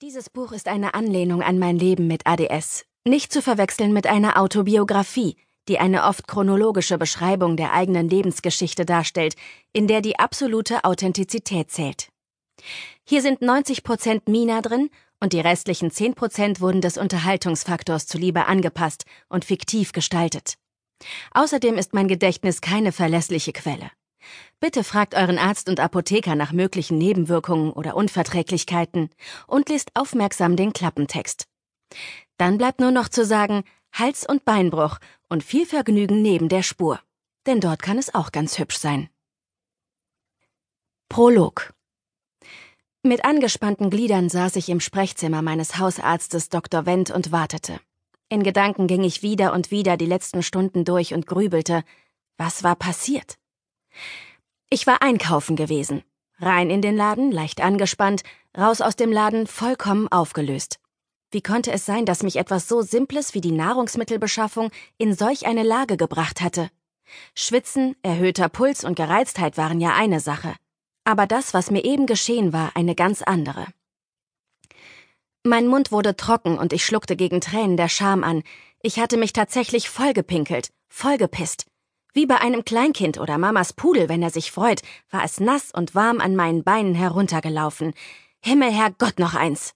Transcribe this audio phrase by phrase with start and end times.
[0.00, 4.40] Dieses Buch ist eine Anlehnung an mein Leben mit ADS, nicht zu verwechseln mit einer
[4.40, 5.36] Autobiografie,
[5.66, 9.34] die eine oft chronologische Beschreibung der eigenen Lebensgeschichte darstellt,
[9.72, 12.10] in der die absolute Authentizität zählt.
[13.02, 14.88] Hier sind 90 Prozent Mina drin
[15.18, 20.58] und die restlichen 10 Prozent wurden des Unterhaltungsfaktors zuliebe angepasst und fiktiv gestaltet.
[21.32, 23.90] Außerdem ist mein Gedächtnis keine verlässliche Quelle.
[24.60, 29.10] Bitte fragt euren Arzt und Apotheker nach möglichen Nebenwirkungen oder Unverträglichkeiten
[29.46, 31.46] und lest aufmerksam den Klappentext.
[32.36, 37.00] Dann bleibt nur noch zu sagen Hals- und Beinbruch und viel Vergnügen neben der Spur.
[37.46, 39.08] Denn dort kann es auch ganz hübsch sein.
[41.08, 41.72] Prolog
[43.02, 46.84] Mit angespannten Gliedern saß ich im Sprechzimmer meines Hausarztes Dr.
[46.84, 47.80] Wendt und wartete.
[48.28, 51.82] In Gedanken ging ich wieder und wieder die letzten Stunden durch und grübelte.
[52.36, 53.38] Was war passiert?
[54.70, 56.02] Ich war einkaufen gewesen.
[56.40, 58.22] Rein in den Laden, leicht angespannt,
[58.56, 60.78] raus aus dem Laden, vollkommen aufgelöst.
[61.30, 65.62] Wie konnte es sein, dass mich etwas so Simples wie die Nahrungsmittelbeschaffung in solch eine
[65.62, 66.70] Lage gebracht hatte?
[67.34, 70.54] Schwitzen, erhöhter Puls und Gereiztheit waren ja eine Sache.
[71.04, 73.66] Aber das, was mir eben geschehen war, eine ganz andere.
[75.44, 78.42] Mein Mund wurde trocken und ich schluckte gegen Tränen der Scham an.
[78.82, 81.66] Ich hatte mich tatsächlich vollgepinkelt, vollgepisst.
[82.14, 85.94] Wie bei einem Kleinkind oder Mamas Pudel, wenn er sich freut, war es nass und
[85.94, 87.92] warm an meinen Beinen heruntergelaufen.
[88.40, 89.74] Himmel, Herrgott, noch eins.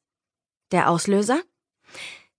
[0.72, 1.40] Der Auslöser?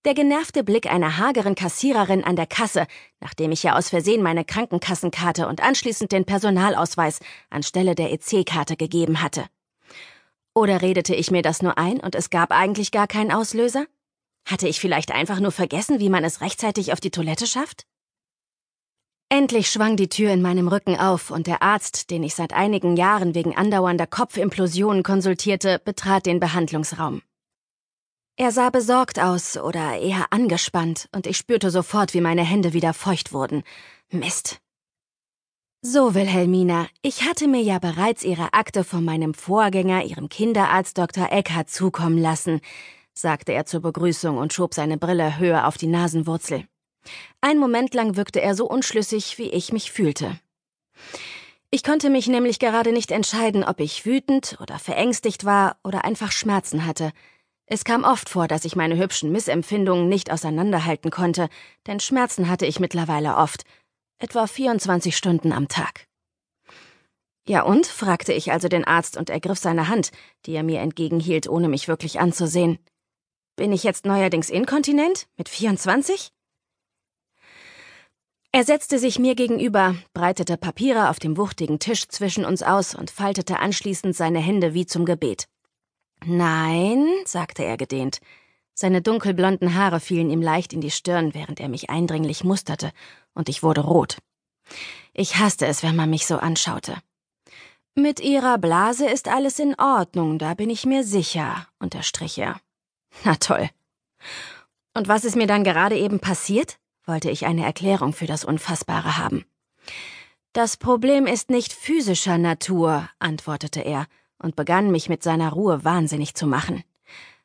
[0.06, 2.88] Der genervte Blick einer hageren Kassiererin an der Kasse,
[3.22, 7.20] nachdem ich ja aus Versehen meine Krankenkassenkarte und anschließend den Personalausweis
[7.50, 9.46] anstelle der EC-Karte gegeben hatte.
[10.54, 13.86] Oder redete ich mir das nur ein und es gab eigentlich gar keinen Auslöser?
[14.46, 17.86] Hatte ich vielleicht einfach nur vergessen, wie man es rechtzeitig auf die Toilette schafft?
[19.36, 22.96] Endlich schwang die Tür in meinem Rücken auf und der Arzt, den ich seit einigen
[22.96, 27.24] Jahren wegen andauernder Kopfimplosionen konsultierte, betrat den Behandlungsraum.
[28.38, 32.94] Er sah besorgt aus oder eher angespannt und ich spürte sofort, wie meine Hände wieder
[32.94, 33.64] feucht wurden.
[34.12, 34.60] Mist.
[35.82, 41.32] So, Wilhelmina, ich hatte mir ja bereits Ihre Akte von meinem Vorgänger, Ihrem Kinderarzt Dr.
[41.32, 42.62] Eckhardt, zukommen lassen,
[43.16, 46.66] sagte er zur Begrüßung und schob seine Brille höher auf die Nasenwurzel.
[47.42, 50.40] Ein Moment lang wirkte er so unschlüssig, wie ich mich fühlte.
[51.72, 56.32] Ich konnte mich nämlich gerade nicht entscheiden, ob ich wütend oder verängstigt war oder einfach
[56.32, 57.12] Schmerzen hatte.
[57.66, 61.50] Es kam oft vor, dass ich meine hübschen Missempfindungen nicht auseinanderhalten konnte,
[61.88, 63.64] denn Schmerzen hatte ich mittlerweile oft,
[64.20, 66.06] etwa 24 Stunden am Tag.
[67.48, 67.88] Ja und?
[67.88, 70.12] fragte ich also den Arzt und ergriff seine Hand,
[70.46, 72.80] die er mir entgegenhielt, ohne mich wirklich anzusehen.
[73.56, 75.28] Bin ich jetzt neuerdings inkontinent?
[75.38, 76.32] Mit 24?
[78.56, 83.10] Er setzte sich mir gegenüber, breitete Papiere auf dem wuchtigen Tisch zwischen uns aus und
[83.10, 85.48] faltete anschließend seine Hände wie zum Gebet.
[86.24, 88.20] Nein, sagte er gedehnt.
[88.76, 92.92] Seine dunkelblonden Haare fielen ihm leicht in die Stirn, während er mich eindringlich musterte,
[93.34, 94.20] und ich wurde rot.
[95.16, 96.98] Ich hasste es, wenn man mich so anschaute.
[97.96, 102.62] Mit Ihrer Blase ist alles in Ordnung, da bin ich mir sicher, unterstrich er.
[103.24, 103.68] Na toll.
[104.94, 106.78] Und was ist mir dann gerade eben passiert?
[107.06, 109.46] Wollte ich eine Erklärung für das Unfassbare haben.
[110.54, 116.36] Das Problem ist nicht physischer Natur, antwortete er und begann mich mit seiner Ruhe wahnsinnig
[116.36, 116.84] zu machen.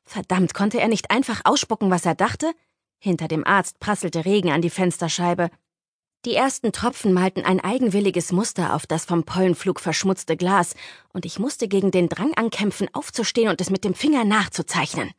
[0.04, 2.52] Verdammt, konnte er nicht einfach ausspucken, was er dachte?
[2.98, 5.50] Hinter dem Arzt prasselte Regen an die Fensterscheibe.
[6.24, 10.74] Die ersten Tropfen malten ein eigenwilliges Muster auf das vom Pollenflug verschmutzte Glas,
[11.12, 15.12] und ich musste gegen den Drang ankämpfen, aufzustehen und es mit dem Finger nachzuzeichnen.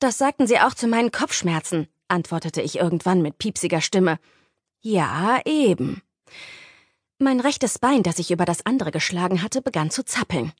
[0.00, 4.18] Das sagten Sie auch zu meinen Kopfschmerzen, antwortete ich irgendwann mit piepsiger Stimme.
[4.80, 6.02] Ja, eben.
[7.18, 10.52] Mein rechtes Bein, das ich über das andere geschlagen hatte, begann zu zappeln.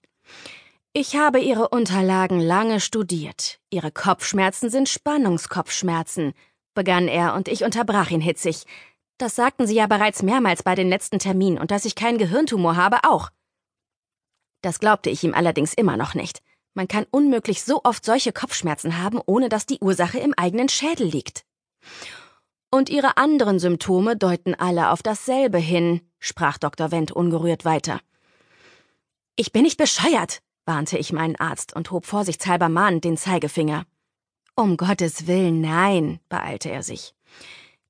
[0.92, 3.58] Ich habe Ihre Unterlagen lange studiert.
[3.70, 6.34] Ihre Kopfschmerzen sind Spannungskopfschmerzen,
[6.74, 8.64] begann er, und ich unterbrach ihn hitzig.
[9.18, 12.76] Das sagten Sie ja bereits mehrmals bei den letzten Terminen, und dass ich keinen Gehirntumor
[12.76, 13.30] habe, auch.
[14.60, 16.42] Das glaubte ich ihm allerdings immer noch nicht.
[16.74, 21.06] Man kann unmöglich so oft solche Kopfschmerzen haben, ohne dass die Ursache im eigenen Schädel
[21.06, 21.44] liegt.
[22.70, 26.90] Und ihre anderen Symptome deuten alle auf dasselbe hin, sprach Dr.
[26.90, 28.00] Wendt ungerührt weiter.
[29.36, 33.84] Ich bin nicht bescheuert, warnte ich meinen Arzt und hob vorsichtshalber mahnend den Zeigefinger.
[34.54, 37.14] Um Gottes Willen, nein, beeilte er sich.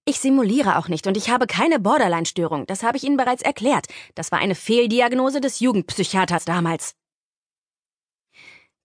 [0.05, 3.87] Ich simuliere auch nicht und ich habe keine Borderline-Störung, das habe ich Ihnen bereits erklärt.
[4.17, 6.97] Das war eine Fehldiagnose des Jugendpsychiaters damals.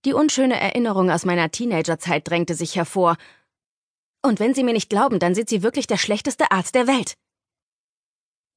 [0.06, 3.18] Die unschöne Erinnerung aus meiner Teenagerzeit drängte sich hervor.
[4.22, 7.16] Und wenn Sie mir nicht glauben, dann sind Sie wirklich der schlechteste Arzt der Welt.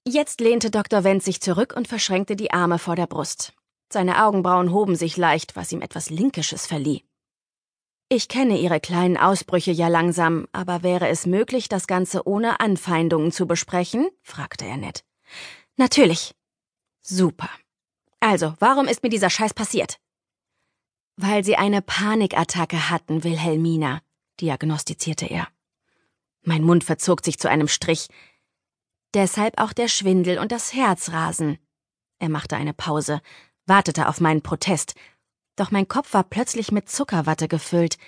[0.07, 1.05] Jetzt lehnte Dr.
[1.05, 3.53] Wendt sich zurück und verschränkte die Arme vor der Brust.
[3.93, 7.05] Seine Augenbrauen hoben sich leicht, was ihm etwas Linkisches verlieh.
[8.09, 13.31] Ich kenne Ihre kleinen Ausbrüche ja langsam, aber wäre es möglich, das Ganze ohne Anfeindungen
[13.31, 14.09] zu besprechen?
[14.23, 15.05] fragte er nett.
[15.77, 16.35] Natürlich.
[17.03, 17.49] Super.
[18.19, 19.99] Also, warum ist mir dieser Scheiß passiert?
[21.23, 24.01] Weil Sie eine Panikattacke hatten, Wilhelmina,
[24.41, 25.49] diagnostizierte er.
[26.41, 28.09] Mein Mund verzog sich zu einem Strich.
[29.13, 31.59] Deshalb auch der Schwindel und das Herzrasen.
[32.21, 33.21] Er machte eine Pause,
[33.67, 34.95] wartete auf meinen Protest,
[35.57, 37.99] doch mein Kopf war plötzlich mit Zuckerwatte gefüllt,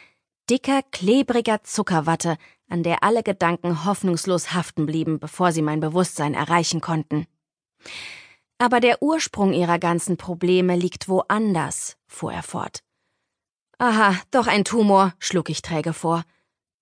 [0.49, 2.38] dicker, klebriger Zuckerwatte,
[2.70, 7.26] an der alle Gedanken hoffnungslos haften blieben, bevor sie mein Bewusstsein erreichen konnten.
[8.56, 12.82] Aber der Ursprung ihrer ganzen Probleme liegt woanders, fuhr er fort.
[13.82, 16.23] Aha, doch ein Tumor, schlug ich träge vor.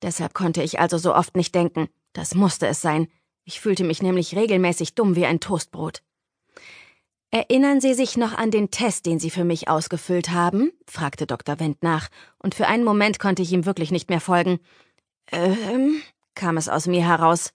[0.02, 1.88] Deshalb konnte ich also so oft nicht denken.
[2.12, 3.08] Das musste es sein.
[3.46, 6.02] Ich fühlte mich nämlich regelmäßig dumm wie ein Toastbrot.
[7.30, 10.72] Erinnern Sie sich noch an den Test, den Sie für mich ausgefüllt haben?
[10.86, 11.58] fragte Dr.
[11.58, 14.60] Wendt nach, und für einen Moment konnte ich ihm wirklich nicht mehr folgen.
[15.32, 16.02] Ähm,
[16.34, 17.54] kam es aus mir heraus.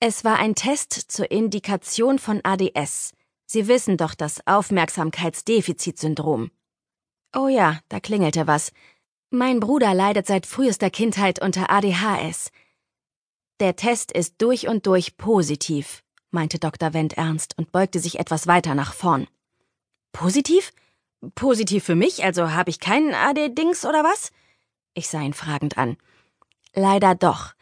[0.00, 3.12] Es war ein Test zur Indikation von ADS.
[3.46, 6.50] Sie wissen doch das Aufmerksamkeitsdefizitsyndrom.
[7.34, 8.72] Oh ja, da klingelte was.
[9.30, 12.50] Mein Bruder leidet seit frühester Kindheit unter ADHS.
[13.60, 16.04] Der Test ist durch und durch positiv
[16.34, 16.92] meinte Dr.
[16.92, 19.26] Wendt ernst und beugte sich etwas weiter nach vorn.
[20.12, 20.72] Positiv?
[21.34, 24.30] Positiv für mich, also habe ich keinen AD-Dings oder was?
[24.92, 25.96] Ich sah ihn fragend an.
[26.74, 27.54] Leider doch.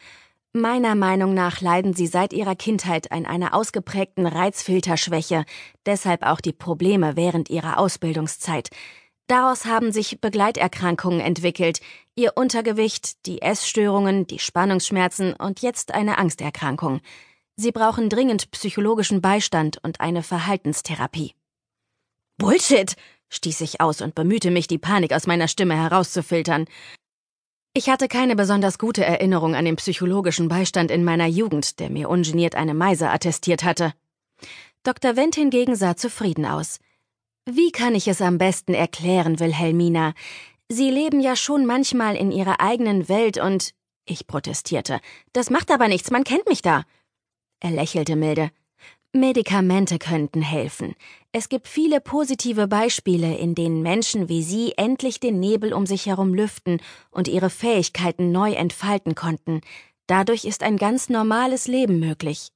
[0.52, 5.44] Meiner Meinung nach leiden Sie seit Ihrer Kindheit an einer ausgeprägten Reizfilterschwäche,
[5.86, 8.68] deshalb auch die Probleme während Ihrer Ausbildungszeit.
[9.32, 11.80] Daraus haben sich Begleiterkrankungen entwickelt,
[12.16, 17.00] Ihr Untergewicht, die Essstörungen, die Spannungsschmerzen und jetzt eine Angsterkrankung.
[17.56, 21.32] Sie brauchen dringend psychologischen Beistand und eine Verhaltenstherapie.
[22.36, 22.94] Bullshit!
[23.30, 26.66] stieß ich aus und bemühte mich, die Panik aus meiner Stimme herauszufiltern.
[27.72, 32.10] Ich hatte keine besonders gute Erinnerung an den psychologischen Beistand in meiner Jugend, der mir
[32.10, 33.94] ungeniert eine Meise attestiert hatte.
[34.82, 35.16] Dr.
[35.16, 36.80] Wendt hingegen sah zufrieden aus.
[37.44, 40.14] Wie kann ich es am besten erklären, Wilhelmina?
[40.68, 43.74] Sie leben ja schon manchmal in Ihrer eigenen Welt und.
[44.04, 45.00] Ich protestierte.
[45.32, 46.84] Das macht aber nichts, man kennt mich da.
[47.58, 48.50] Er lächelte milde.
[49.12, 50.94] Medikamente könnten helfen.
[51.32, 56.06] Es gibt viele positive Beispiele, in denen Menschen wie Sie endlich den Nebel um sich
[56.06, 56.80] herum lüften
[57.10, 59.62] und ihre Fähigkeiten neu entfalten konnten.
[60.06, 62.52] Dadurch ist ein ganz normales Leben möglich.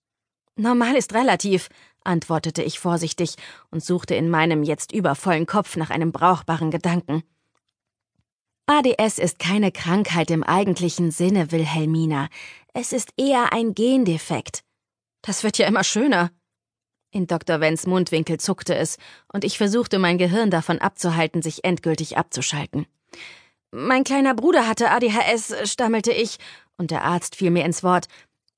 [0.56, 1.68] Normal ist relativ,
[2.02, 3.34] antwortete ich vorsichtig
[3.70, 7.22] und suchte in meinem jetzt übervollen Kopf nach einem brauchbaren Gedanken.
[8.66, 12.28] ADS ist keine Krankheit im eigentlichen Sinne, Wilhelmina.
[12.72, 14.64] Es ist eher ein Gendefekt.
[15.22, 16.30] Das wird ja immer schöner.
[17.12, 17.60] In Dr.
[17.60, 18.98] Wenns Mundwinkel zuckte es,
[19.32, 22.86] und ich versuchte mein Gehirn davon abzuhalten, sich endgültig abzuschalten.
[23.70, 26.38] Mein kleiner Bruder hatte ADHS, stammelte ich,
[26.76, 28.08] und der Arzt fiel mir ins Wort.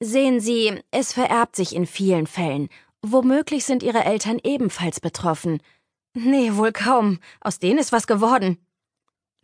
[0.01, 2.69] Sehen Sie, es vererbt sich in vielen Fällen.
[3.03, 5.61] Womöglich sind Ihre Eltern ebenfalls betroffen.
[6.15, 7.19] Nee, wohl kaum.
[7.41, 8.59] Aus denen ist was geworden.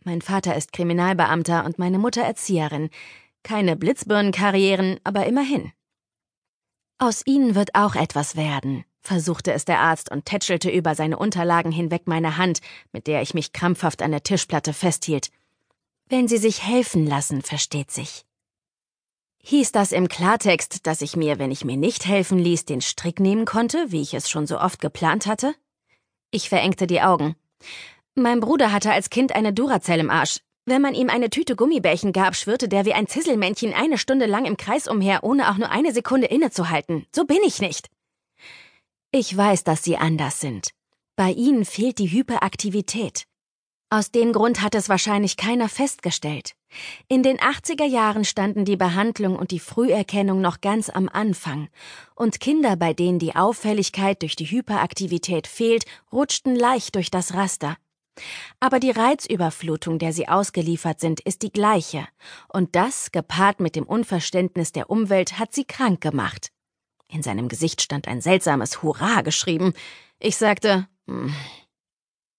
[0.03, 2.89] Mein Vater ist Kriminalbeamter und meine Mutter Erzieherin.
[3.43, 5.71] Keine Blitzbirnenkarrieren, aber immerhin.
[6.99, 11.71] Aus Ihnen wird auch etwas werden, versuchte es der Arzt und tätschelte über seine Unterlagen
[11.71, 12.61] hinweg meine Hand,
[12.93, 15.31] mit der ich mich krampfhaft an der Tischplatte festhielt.
[16.07, 18.25] Wenn Sie sich helfen lassen, versteht sich.
[19.47, 23.19] Hieß das im Klartext, dass ich mir, wenn ich mir nicht helfen ließ, den Strick
[23.19, 25.53] nehmen konnte, wie ich es schon so oft geplant hatte?
[26.31, 27.35] Ich verengte die Augen.
[28.15, 30.39] Mein Bruder hatte als Kind eine Duracell im Arsch.
[30.65, 34.45] Wenn man ihm eine Tüte Gummibärchen gab, schwirrte der wie ein Zisselmännchen eine Stunde lang
[34.45, 37.05] im Kreis umher, ohne auch nur eine Sekunde innezuhalten.
[37.13, 37.91] So bin ich nicht.
[39.11, 40.71] Ich weiß, dass Sie anders sind.
[41.15, 43.25] Bei Ihnen fehlt die Hyperaktivität.
[43.95, 46.55] Aus dem Grund hat es wahrscheinlich keiner festgestellt.
[47.07, 51.69] In den 80er Jahren standen die Behandlung und die Früherkennung noch ganz am Anfang,
[52.13, 57.77] und Kinder, bei denen die Auffälligkeit durch die Hyperaktivität fehlt, rutschten leicht durch das Raster.
[58.59, 62.05] Aber die Reizüberflutung, der sie ausgeliefert sind, ist die gleiche.
[62.49, 66.51] Und das, gepaart mit dem Unverständnis der Umwelt, hat sie krank gemacht.
[67.07, 69.73] In seinem Gesicht stand ein seltsames Hurra geschrieben.
[70.19, 71.33] Ich sagte, hm.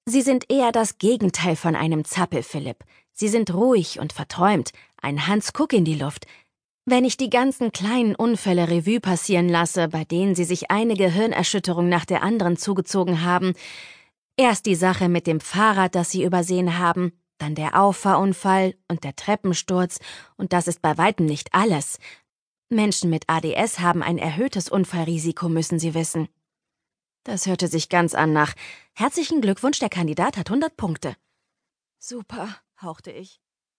[0.06, 2.84] Sie sind eher das Gegenteil von einem Zappel, Philipp.
[3.12, 4.70] Sie sind ruhig und verträumt,
[5.02, 6.26] ein Hans Kuck in die Luft.
[6.84, 11.88] Wenn ich die ganzen kleinen Unfälle Revue passieren lasse, bei denen Sie sich eine Gehirnerschütterung
[11.88, 13.54] nach der anderen zugezogen haben,
[14.38, 19.16] Erst die Sache mit dem Fahrrad, das sie übersehen haben, dann der Auffahrunfall und der
[19.16, 19.98] Treppensturz,
[20.36, 21.98] und das ist bei weitem nicht alles.
[22.68, 26.28] Menschen mit ADS haben ein erhöhtes Unfallrisiko, müssen Sie wissen.
[27.26, 28.54] Das hörte sich ganz an nach
[28.95, 31.16] Herzlichen Glückwunsch, der Kandidat hat 100 Punkte.
[31.99, 32.49] Super,
[32.80, 33.40] hauchte ich.